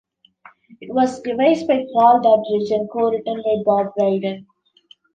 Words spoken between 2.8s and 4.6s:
co written with Rob Brydon.